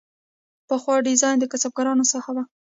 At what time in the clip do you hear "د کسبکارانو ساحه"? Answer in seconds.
1.39-2.31